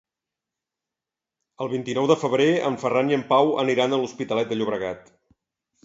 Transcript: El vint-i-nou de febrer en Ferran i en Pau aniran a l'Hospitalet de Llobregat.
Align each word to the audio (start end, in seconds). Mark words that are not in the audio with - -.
El 1.65 1.69
vint-i-nou 1.75 2.09
de 2.13 2.17
febrer 2.23 2.49
en 2.73 2.81
Ferran 2.87 3.15
i 3.15 3.21
en 3.21 3.29
Pau 3.35 3.55
aniran 3.69 3.95
a 3.95 4.03
l'Hospitalet 4.05 4.53
de 4.55 4.61
Llobregat. 4.63 5.19